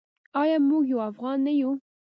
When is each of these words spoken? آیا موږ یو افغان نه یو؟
آیا 0.41 0.57
موږ 0.67 0.83
یو 0.91 0.99
افغان 1.09 1.37
نه 1.45 1.53
یو؟ 1.59 1.71